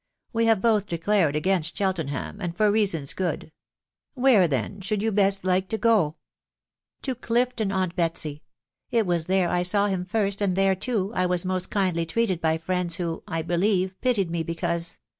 We 0.33 0.47
have 0.47 0.63
both 0.63 0.87
declared 0.87 1.35
against 1.35 1.77
Cheltenham, 1.77 2.41
and 2.41 2.57
for 2.57 2.71
reasons 2.71 3.13
good.... 3.13 3.51
Where 4.15 4.47
then 4.47 4.81
should 4.81 5.03
you 5.03 5.11
best 5.11 5.45
like 5.45 5.69
to 5.69 5.77
go?"" 5.77 6.15
To 7.03 7.13
Clifton, 7.13 7.71
aunt 7.71 7.95
Betsy!.... 7.95 8.41
It 8.89 9.05
was 9.05 9.27
there 9.27 9.49
I 9.51 9.61
saw 9.61 9.85
him 9.89 10.05
first, 10.05 10.41
and 10.41 10.55
there, 10.55 10.73
too, 10.73 11.11
I 11.13 11.27
was 11.27 11.45
most 11.45 11.69
kindly 11.69 12.07
treated 12.07 12.41
by 12.41 12.57
friends 12.57 12.95
who, 12.95 13.21
I 13.27 13.43
believe, 13.43 13.95
pitied 14.01 14.31
me 14.31 14.41
because 14.41 14.97